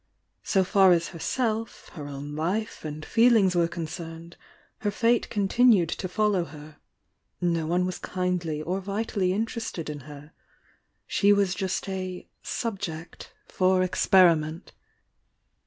[0.41, 4.35] So far as her self, her own life and feelings were concerned,
[4.79, 6.77] her fate continued to follow her—
[7.39, 10.31] no one was kindly or vitally interested in her,—
[11.05, 14.71] she was just a "subject" for experiment.